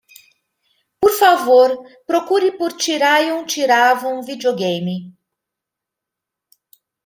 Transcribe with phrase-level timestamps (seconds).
[0.99, 1.69] Por favor,
[2.07, 4.95] procure por Thirayum Theeravum video game.